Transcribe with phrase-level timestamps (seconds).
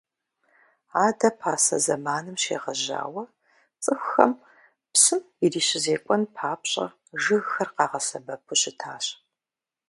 [1.05, 3.23] Адэ пасэ зэманым щегъэжьауэ
[3.83, 4.31] цӏыхухэм
[4.91, 6.87] псым ирищызекӏуэн папщӏэ
[7.23, 9.05] жыгхэр къагъэсэбэпу щытащ.